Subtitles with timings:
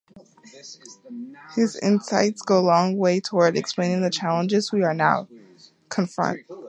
[1.55, 5.27] His insights go a long way toward explaining the challenges we now
[5.89, 6.39] confront.